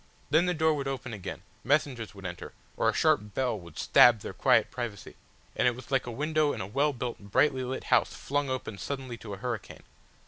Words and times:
Then 0.31 0.47
the 0.47 0.55
door 0.55 0.73
would 0.73 0.87
open 0.87 1.13
again, 1.13 1.43
messengers 1.63 2.15
would 2.15 2.25
enter, 2.25 2.53
or 2.75 2.89
a 2.89 2.91
sharp 2.93 3.35
bell 3.35 3.59
would 3.59 3.77
stab 3.77 4.21
their 4.21 4.33
quiet 4.33 4.71
privacy, 4.71 5.15
and 5.55 5.67
it 5.67 5.75
was 5.75 5.91
like 5.91 6.07
a 6.07 6.11
window 6.11 6.53
in 6.53 6.59
a 6.59 6.65
well 6.65 6.91
built 6.91 7.19
brightly 7.19 7.63
lit 7.63 7.83
house 7.93 8.11
flung 8.11 8.49
open 8.49 8.79
suddenly 8.79 9.15
to 9.17 9.35
a 9.35 9.37
hurricane. 9.37 9.83